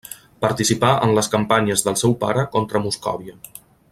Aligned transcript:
Participà 0.45 0.89
en 1.07 1.13
les 1.19 1.29
campanyes 1.35 1.85
del 1.89 1.99
seu 2.05 2.17
pare 2.25 2.47
contra 2.57 2.83
Moscòvia. 2.87 3.39